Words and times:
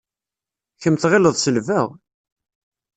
Kemm 0.81 0.95
tɣileḍ 0.97 1.35
selbeɣ? 1.37 1.87